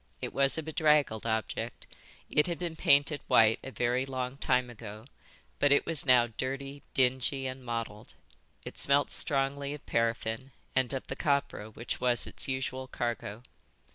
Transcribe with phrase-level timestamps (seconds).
[0.19, 1.85] It was a bedraggled object;
[2.27, 5.05] it had been painted white a very long time ago,
[5.59, 8.15] but it was now dirty, dingy, and mottled.
[8.65, 13.43] It smelt strongly of paraffin and of the copra which was its usual cargo.